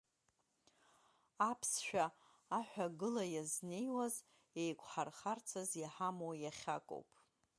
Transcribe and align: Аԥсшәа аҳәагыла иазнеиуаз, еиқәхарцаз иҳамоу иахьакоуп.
Аԥсшәа 1.49 2.05
аҳәагыла 2.57 3.23
иазнеиуаз, 3.33 4.15
еиқәхарцаз 4.61 5.69
иҳамоу 5.81 6.33
иахьакоуп. 6.43 7.09